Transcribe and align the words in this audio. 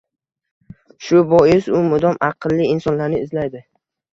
Shu 1.09 1.21
bois 1.33 1.69
u 1.81 1.83
mudom 1.91 2.17
aqlli 2.31 2.73
insonlarni 2.77 3.25
izlaydi 3.27 3.67